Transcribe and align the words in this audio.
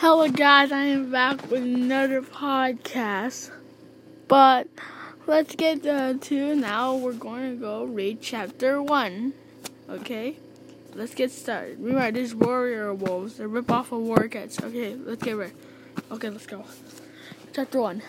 Hello, 0.00 0.28
guys. 0.28 0.70
I 0.70 0.84
am 0.84 1.10
back 1.10 1.50
with 1.50 1.64
another 1.64 2.22
podcast. 2.22 3.50
But 4.28 4.68
let's 5.26 5.56
get 5.56 5.82
to 5.82 6.54
now. 6.54 6.94
We're 6.94 7.14
going 7.14 7.50
to 7.50 7.56
go 7.60 7.82
read 7.82 8.22
chapter 8.22 8.80
one. 8.80 9.32
Okay, 9.90 10.36
let's 10.94 11.16
get 11.16 11.32
started. 11.32 11.80
Remember, 11.80 12.12
this 12.12 12.32
warrior 12.32 12.94
wolves. 12.94 13.38
They 13.38 13.46
rip 13.46 13.72
off 13.72 13.90
of 13.90 14.02
war 14.02 14.28
cats. 14.28 14.62
Okay, 14.62 14.94
let's 14.94 15.20
get 15.20 15.32
ready. 15.32 15.54
Okay, 16.12 16.30
let's 16.30 16.46
go. 16.46 16.64
Chapter 17.52 17.80
one. 17.80 18.02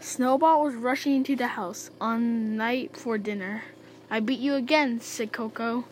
Snowball 0.00 0.62
was 0.62 0.74
rushing 0.74 1.14
into 1.14 1.36
the 1.36 1.48
house 1.48 1.90
on 2.00 2.56
night 2.56 2.96
for 2.96 3.18
dinner. 3.18 3.64
I 4.10 4.20
beat 4.20 4.40
you 4.40 4.54
again, 4.54 4.98
said 5.02 5.32
Coco. 5.32 5.84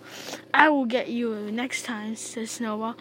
I 0.54 0.70
will 0.70 0.86
get 0.86 1.08
you 1.08 1.50
next 1.52 1.84
time, 1.84 2.16
said 2.16 2.48
Snowball. 2.48 2.96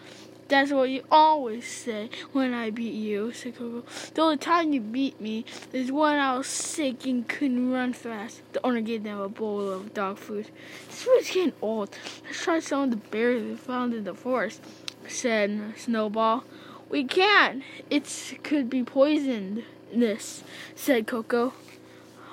That's 0.52 0.70
what 0.70 0.90
you 0.90 1.02
always 1.10 1.66
say 1.66 2.10
when 2.32 2.52
I 2.52 2.68
beat 2.68 2.92
you, 2.92 3.32
said 3.32 3.56
Coco. 3.56 3.84
The 4.12 4.20
only 4.20 4.36
time 4.36 4.74
you 4.74 4.82
beat 4.82 5.18
me 5.18 5.46
is 5.72 5.90
when 5.90 6.18
I 6.18 6.36
was 6.36 6.46
sick 6.46 7.06
and 7.06 7.26
couldn't 7.26 7.72
run 7.72 7.94
fast. 7.94 8.42
The 8.52 8.60
owner 8.62 8.82
gave 8.82 9.02
them 9.02 9.18
a 9.18 9.30
bowl 9.30 9.70
of 9.70 9.94
dog 9.94 10.18
food. 10.18 10.50
This 10.88 11.04
food's 11.04 11.30
getting 11.30 11.54
old. 11.62 11.96
Let's 12.26 12.42
try 12.42 12.60
some 12.60 12.82
of 12.82 12.90
the 12.90 12.96
berries 12.96 13.44
we 13.44 13.56
found 13.56 13.94
in 13.94 14.04
the 14.04 14.12
forest, 14.12 14.60
said 15.08 15.72
Snowball. 15.78 16.44
We 16.90 17.04
can't. 17.04 17.62
It 17.88 18.38
could 18.42 18.68
be 18.68 18.84
poisoned. 18.84 19.64
This, 19.90 20.44
said 20.74 21.06
Coco. 21.06 21.54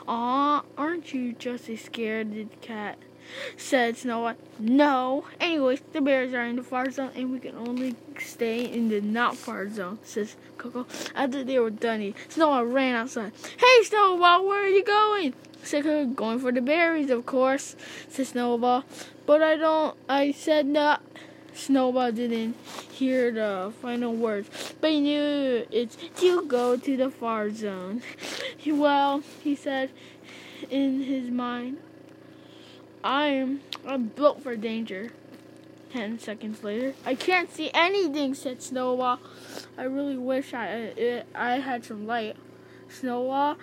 Aw, 0.09 0.63
aren't 0.77 1.13
you 1.13 1.31
just 1.31 1.69
a 1.69 1.77
scared 1.77 2.49
cat? 2.59 2.97
Said 3.57 3.97
Snow 3.97 4.21
White. 4.21 4.37
No. 4.59 5.25
Anyways, 5.39 5.81
the 5.93 6.01
bears 6.01 6.33
are 6.33 6.43
in 6.43 6.55
the 6.55 6.63
far 6.63 6.89
zone 6.91 7.11
and 7.15 7.31
we 7.31 7.39
can 7.39 7.55
only 7.55 7.95
stay 8.19 8.65
in 8.65 8.89
the 8.89 9.01
not 9.01 9.35
far 9.35 9.69
zone, 9.69 9.99
says 10.03 10.35
Coco. 10.57 10.85
After 11.15 11.43
they 11.43 11.59
were 11.59 11.69
done 11.69 12.13
Snow 12.29 12.49
White 12.49 12.61
ran 12.61 12.95
outside. 12.95 13.31
Hey, 13.57 13.83
Snowball, 13.83 14.47
where 14.47 14.63
are 14.63 14.69
you 14.69 14.83
going? 14.83 15.33
Said 15.63 15.83
Coco, 15.83 16.05
going 16.05 16.39
for 16.39 16.51
the 16.51 16.61
berries, 16.61 17.09
of 17.09 17.25
course, 17.25 17.75
said 18.09 18.27
Snowball. 18.27 18.83
But 19.25 19.43
I 19.43 19.55
don't, 19.57 19.95
I 20.07 20.31
said 20.31 20.65
not. 20.65 21.01
Snowball 21.53 22.11
didn't 22.13 22.55
hear 22.91 23.31
the 23.31 23.73
final 23.81 24.15
words, 24.15 24.73
but 24.79 24.91
he 24.91 25.01
knew 25.01 25.65
it's 25.71 25.97
to 26.19 26.45
go 26.45 26.77
to 26.77 26.97
the 26.97 27.09
far 27.09 27.51
zone. 27.51 28.01
Well, 28.65 29.23
he 29.43 29.55
said 29.55 29.89
in 30.69 31.03
his 31.03 31.29
mind, 31.29 31.77
I'm 33.03 33.61
I'm 33.87 34.07
built 34.07 34.43
for 34.43 34.55
danger. 34.55 35.11
Ten 35.91 36.19
seconds 36.19 36.63
later, 36.63 36.93
I 37.05 37.15
can't 37.15 37.51
see 37.51 37.71
anything," 37.73 38.35
said 38.35 38.61
Snowball. 38.61 39.19
"I 39.77 39.83
really 39.83 40.17
wish 40.17 40.53
I 40.53 40.67
it, 40.67 41.25
I 41.33 41.53
had 41.59 41.83
some 41.85 42.05
light." 42.05 42.35
Snowball 42.89 43.57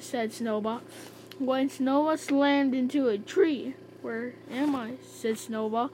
said 0.00 0.32
Snowball. 0.32 0.80
When 1.38 1.68
Snowball 1.68 2.16
slammed 2.16 2.74
into 2.74 3.08
a 3.08 3.18
tree, 3.18 3.74
"Where 4.00 4.34
am 4.50 4.74
I?" 4.74 4.92
said 5.02 5.38
Snowball. 5.38 5.90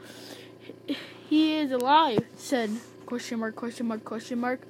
"He 1.28 1.54
is 1.56 1.72
alive," 1.72 2.26
said 2.36 2.70
question 3.06 3.40
mark 3.40 3.56
question 3.56 3.86
mark 3.86 4.04
question 4.04 4.38
mark. 4.38 4.60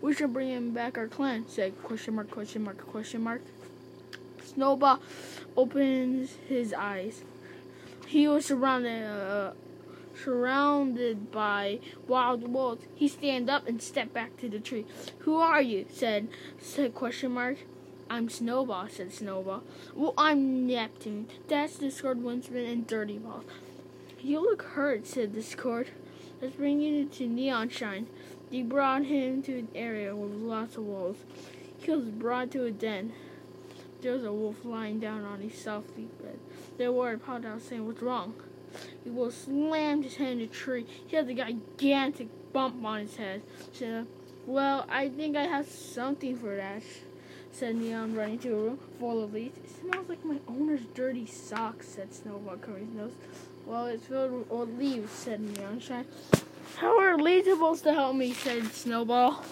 "We 0.00 0.14
should 0.14 0.32
bring 0.32 0.50
him 0.50 0.72
back 0.72 0.98
our 0.98 1.08
clan," 1.08 1.46
said 1.48 1.82
question 1.82 2.14
mark 2.14 2.30
question 2.30 2.62
mark 2.62 2.78
question 2.86 3.22
mark. 3.22 3.40
Snowball 4.54 5.00
opens 5.56 6.38
his 6.48 6.72
eyes. 6.72 7.24
He 8.06 8.28
was 8.28 8.46
surrounded 8.46 9.04
uh, 9.04 9.52
surrounded 10.14 11.32
by 11.32 11.80
wild 12.06 12.52
wolves. 12.52 12.86
He 12.94 13.08
stand 13.08 13.50
up 13.50 13.66
and 13.66 13.82
stepped 13.82 14.14
back 14.14 14.36
to 14.38 14.48
the 14.48 14.60
tree. 14.60 14.86
"Who 15.20 15.36
are 15.36 15.62
you?" 15.62 15.86
said 15.90 16.28
said 16.58 16.94
question 16.94 17.32
mark. 17.32 17.58
"I'm 18.08 18.28
Snowball," 18.28 18.88
said 18.88 19.12
Snowball. 19.12 19.64
"Well, 19.94 20.14
I'm 20.16 20.66
Neptune. 20.66 21.26
That's 21.48 21.78
Discord, 21.78 22.22
Windsman, 22.22 22.64
and 22.64 22.86
Dirty 22.86 23.18
Balls." 23.18 23.44
"You 24.22 24.40
look 24.40 24.62
hurt," 24.62 25.06
said 25.06 25.34
Discord. 25.34 25.88
"Let's 26.40 26.54
bring 26.54 26.80
you 26.80 27.06
to 27.06 27.26
Neon 27.26 27.70
Shine." 27.70 28.06
They 28.50 28.62
brought 28.62 29.06
him 29.06 29.42
to 29.42 29.58
an 29.58 29.68
area 29.74 30.14
with 30.14 30.30
lots 30.30 30.76
of 30.76 30.84
wolves. 30.84 31.24
He 31.78 31.90
was 31.90 32.04
brought 32.04 32.52
to 32.52 32.66
a 32.66 32.70
den. 32.70 33.12
There 34.02 34.12
was 34.12 34.24
a 34.24 34.32
wolf 34.32 34.64
lying 34.64 35.00
down 35.00 35.24
on 35.24 35.40
his 35.40 35.58
soft 35.58 35.96
bed. 35.96 36.38
They 36.76 36.88
were 36.88 37.16
popped 37.16 37.44
out 37.44 37.62
saying, 37.62 37.86
What's 37.86 38.02
wrong? 38.02 38.34
He 39.02 39.10
wolf 39.10 39.34
slammed 39.34 40.04
his 40.04 40.16
head 40.16 40.32
in 40.32 40.40
a 40.40 40.46
tree. 40.46 40.86
He 41.06 41.16
had 41.16 41.28
a 41.28 41.34
gigantic 41.34 42.28
bump 42.52 42.84
on 42.84 43.00
his 43.00 43.16
head. 43.16 43.42
Said, 43.72 44.06
Well, 44.46 44.86
I 44.88 45.08
think 45.08 45.36
I 45.36 45.44
have 45.44 45.68
something 45.68 46.36
for 46.36 46.56
that, 46.56 46.82
said 47.52 47.76
Neon, 47.76 48.14
running 48.14 48.38
to 48.40 48.52
a 48.52 48.62
room 48.62 48.78
full 48.98 49.22
of 49.22 49.32
leaves. 49.32 49.56
It 49.58 49.70
smells 49.80 50.08
like 50.08 50.24
my 50.24 50.38
owner's 50.48 50.84
dirty 50.94 51.26
socks, 51.26 51.88
said 51.88 52.12
Snowball, 52.12 52.56
covering 52.56 52.86
his 52.88 52.94
nose. 52.96 53.12
Well, 53.66 53.86
it's 53.86 54.06
filled 54.06 54.32
with 54.32 54.50
old 54.50 54.78
leaves, 54.78 55.10
said 55.10 55.40
Neon 55.40 55.80
Shine. 55.80 56.06
How 56.76 56.98
are 56.98 57.16
leaves 57.16 57.46
supposed 57.46 57.84
to 57.84 57.92
help 57.92 58.16
me? 58.16 58.32
said 58.32 58.66
Snowball. 58.72 59.44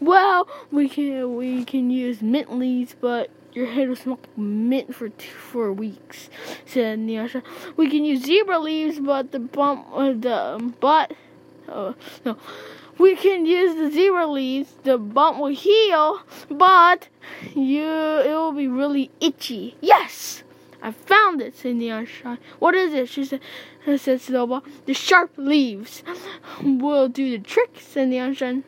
Well, 0.00 0.48
we 0.70 0.88
can 0.88 1.36
we 1.36 1.64
can 1.64 1.90
use 1.90 2.22
mint 2.22 2.56
leaves, 2.56 2.94
but 3.00 3.30
your 3.52 3.66
head 3.66 3.88
will 3.88 3.96
smell 3.96 4.20
mint 4.36 4.94
for 4.94 5.08
two, 5.08 5.30
for 5.30 5.72
weeks," 5.72 6.30
said 6.64 6.98
Nyasha. 6.98 7.42
"We 7.76 7.90
can 7.90 8.04
use 8.04 8.24
zebra 8.24 8.58
leaves, 8.58 9.00
but 9.00 9.32
the 9.32 9.40
bump, 9.40 9.86
uh, 9.92 10.12
the 10.12 10.72
but, 10.80 11.12
uh, 11.68 11.92
no, 12.24 12.36
we 12.98 13.16
can 13.16 13.46
use 13.46 13.74
the 13.74 13.90
zebra 13.90 14.26
leaves. 14.26 14.74
The 14.84 14.98
bump 14.98 15.38
will 15.38 15.48
heal, 15.48 16.20
but 16.50 17.08
you 17.54 17.88
it 18.24 18.32
will 18.32 18.52
be 18.52 18.68
really 18.68 19.10
itchy." 19.20 19.76
Yes. 19.80 20.44
I 20.82 20.92
found 20.92 21.40
it, 21.42 21.56
said 21.56 21.76
Neon 21.76 22.06
Shine. 22.06 22.38
What 22.58 22.74
is 22.74 22.92
it? 22.94 23.08
She 23.08 23.24
said, 23.24 23.40
said 23.96 24.20
Snowball. 24.20 24.64
The 24.86 24.94
sharp 24.94 25.32
leaves 25.36 26.02
will 26.62 27.08
do 27.08 27.30
the 27.30 27.38
trick, 27.38 27.76
said 27.78 28.08
Neon 28.08 28.34
Shine. 28.34 28.64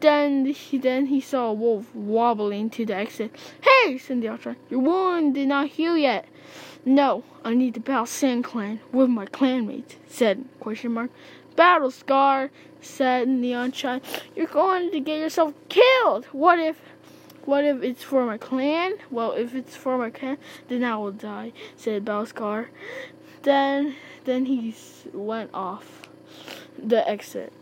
Then 0.00 0.46
he 0.46 0.78
then 0.78 1.06
he 1.06 1.20
saw 1.20 1.48
a 1.48 1.52
wolf 1.52 1.94
wobbling 1.94 2.70
to 2.70 2.86
the 2.86 2.94
exit. 2.94 3.36
Hey, 3.60 3.98
said 3.98 4.22
the 4.22 4.28
Ultra, 4.28 4.56
your 4.70 4.80
wound 4.80 5.34
did 5.34 5.48
not 5.48 5.68
heal 5.68 5.96
yet. 5.96 6.26
No, 6.86 7.22
I 7.44 7.52
need 7.52 7.74
to 7.74 7.80
battle 7.80 8.06
Sand 8.06 8.44
Clan 8.44 8.80
with 8.92 9.10
my 9.10 9.26
clanmates, 9.26 9.96
said 10.06 10.46
question 10.58 10.92
mark. 10.92 11.10
Battle 11.54 11.90
Scar, 11.90 12.50
said 12.80 13.28
Neon 13.28 13.72
Shine. 13.72 14.00
You're 14.34 14.46
going 14.46 14.90
to 14.90 15.00
get 15.00 15.18
yourself 15.18 15.52
killed. 15.68 16.24
What 16.32 16.58
if 16.58 16.80
what 17.44 17.64
if 17.64 17.82
it's 17.82 18.02
for 18.02 18.26
my 18.26 18.38
clan? 18.38 18.94
Well, 19.10 19.32
if 19.32 19.54
it's 19.54 19.76
for 19.76 19.96
my 19.98 20.10
clan, 20.10 20.38
then 20.68 20.84
I 20.84 20.96
will 20.96 21.12
die, 21.12 21.52
said 21.76 22.08
Scar. 22.26 22.70
Then 23.42 23.96
then 24.24 24.46
he 24.46 24.74
went 25.12 25.50
off 25.54 26.08
the 26.78 27.08
exit. 27.08 27.52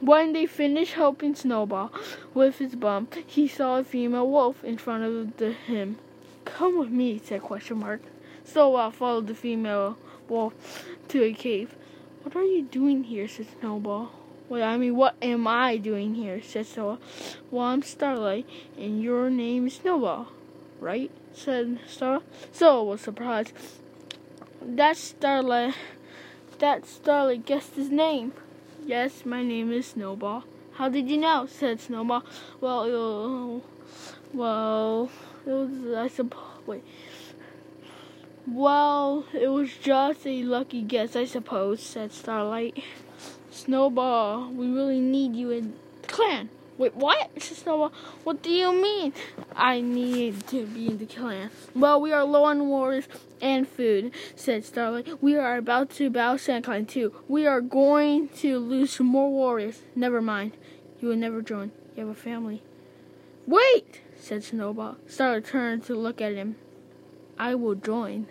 When 0.00 0.34
they 0.34 0.44
finished 0.44 0.92
helping 0.92 1.34
Snowball 1.34 1.90
with 2.34 2.58
his 2.58 2.74
bump, 2.74 3.14
he 3.26 3.48
saw 3.48 3.78
a 3.78 3.84
female 3.84 4.28
wolf 4.28 4.62
in 4.62 4.76
front 4.76 5.04
of 5.04 5.36
the, 5.38 5.52
him. 5.52 5.98
Come 6.44 6.78
with 6.78 6.90
me, 6.90 7.18
said 7.24 7.42
question 7.42 7.78
mark. 7.78 8.02
Snowball 8.44 8.90
followed 8.90 9.26
the 9.26 9.34
female 9.34 9.96
wolf 10.28 10.84
to 11.08 11.22
a 11.22 11.32
cave. 11.32 11.74
What 12.22 12.36
are 12.36 12.44
you 12.44 12.62
doing 12.62 13.04
here? 13.04 13.26
said 13.26 13.46
Snowball. 13.60 14.12
Well, 14.48 14.62
I 14.62 14.76
mean, 14.76 14.94
what 14.94 15.16
am 15.20 15.48
I 15.48 15.76
doing 15.76 16.14
here? 16.14 16.40
said 16.40 16.66
Snowball. 16.66 16.98
Well, 17.50 17.66
I'm 17.66 17.82
Starlight, 17.82 18.46
and 18.78 19.02
your 19.02 19.28
name 19.28 19.66
is 19.66 19.74
Snowball, 19.74 20.28
right? 20.78 21.10
said 21.32 21.80
Star. 21.88 22.22
So 22.52 22.84
was 22.84 23.00
surprised. 23.00 23.52
That 24.62 24.96
Starlight, 24.96 25.74
that 26.58 26.86
Starlight 26.86 27.44
guessed 27.44 27.74
his 27.74 27.90
name. 27.90 28.32
Yes, 28.86 29.26
my 29.26 29.42
name 29.42 29.72
is 29.72 29.88
Snowball. 29.88 30.44
How 30.74 30.88
did 30.88 31.10
you 31.10 31.16
know? 31.16 31.46
said 31.46 31.80
Snowball. 31.80 32.22
Well, 32.60 33.62
well, 34.32 35.10
it 35.44 35.50
was, 35.50 35.96
I 35.96 36.06
suppose, 36.06 36.66
wait. 36.66 36.84
Well, 38.46 39.24
it 39.34 39.48
was 39.48 39.70
just 39.76 40.24
a 40.24 40.44
lucky 40.44 40.82
guess, 40.82 41.16
I 41.16 41.24
suppose, 41.24 41.82
said 41.82 42.12
Starlight. 42.12 42.84
Snowball, 43.56 44.50
we 44.52 44.70
really 44.70 45.00
need 45.00 45.34
you 45.34 45.50
in 45.50 45.72
the 46.02 46.08
clan. 46.08 46.50
Wait, 46.76 46.94
what? 46.94 47.42
Snowball, 47.42 47.90
what 48.22 48.42
do 48.42 48.50
you 48.50 48.70
mean? 48.70 49.14
I 49.54 49.80
need 49.80 50.46
to 50.48 50.66
be 50.66 50.88
in 50.88 50.98
the 50.98 51.06
clan. 51.06 51.50
Well, 51.74 51.98
we 51.98 52.12
are 52.12 52.22
low 52.22 52.44
on 52.44 52.68
warriors 52.68 53.08
and 53.40 53.66
food, 53.66 54.12
said 54.34 54.66
Starlight. 54.66 55.22
We 55.22 55.36
are 55.36 55.56
about 55.56 55.88
to 55.92 56.10
battle 56.10 56.36
SandClan 56.36 56.86
too. 56.86 57.14
We 57.28 57.46
are 57.46 57.62
going 57.62 58.28
to 58.40 58.58
lose 58.58 58.92
some 58.92 59.06
more 59.06 59.30
warriors. 59.30 59.80
Never 59.94 60.20
mind. 60.20 60.52
You 61.00 61.08
will 61.08 61.16
never 61.16 61.40
join. 61.40 61.72
You 61.96 62.06
have 62.06 62.14
a 62.14 62.20
family. 62.20 62.62
Wait, 63.46 64.02
said 64.20 64.44
Snowball. 64.44 64.98
Starlight 65.06 65.46
turned 65.46 65.84
to 65.84 65.94
look 65.94 66.20
at 66.20 66.34
him. 66.34 66.56
I 67.38 67.54
will 67.54 67.74
join. 67.74 68.26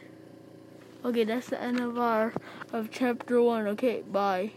Okay, 1.04 1.24
that's 1.24 1.48
the 1.48 1.60
end 1.60 1.80
of 1.80 1.98
our 1.98 2.32
of 2.72 2.92
chapter 2.92 3.42
one. 3.42 3.66
Okay, 3.68 4.02
bye. 4.02 4.52